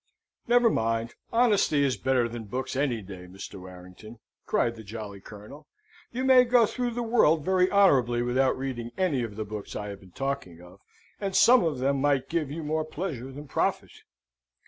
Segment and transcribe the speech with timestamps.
[0.47, 3.59] "Never mind, honesty is better than books any day, Mr.
[3.59, 5.67] Warrington!" cried the jolly Colonel.
[6.11, 9.89] "You may go through the world very honourably without reading any of the books I
[9.89, 10.79] have been talking of,
[11.19, 13.91] and some of them might give you more pleasure than profit."